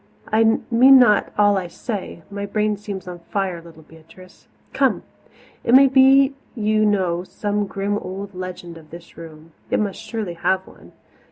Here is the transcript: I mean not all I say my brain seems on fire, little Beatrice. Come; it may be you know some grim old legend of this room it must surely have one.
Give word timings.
I 0.31 0.57
mean 0.71 0.97
not 0.97 1.31
all 1.37 1.59
I 1.59 1.67
say 1.67 2.23
my 2.31 2.47
brain 2.47 2.75
seems 2.75 3.07
on 3.07 3.19
fire, 3.29 3.61
little 3.61 3.83
Beatrice. 3.83 4.47
Come; 4.73 5.03
it 5.63 5.75
may 5.75 5.85
be 5.87 6.33
you 6.55 6.87
know 6.87 7.23
some 7.23 7.67
grim 7.67 7.99
old 7.99 8.33
legend 8.33 8.79
of 8.79 8.89
this 8.89 9.15
room 9.15 9.51
it 9.69 9.79
must 9.79 10.01
surely 10.01 10.33
have 10.33 10.65
one. 10.65 10.93